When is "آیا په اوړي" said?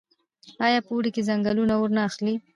0.65-1.09